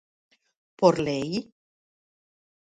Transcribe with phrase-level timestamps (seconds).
[0.79, 1.31] ¿Por lei?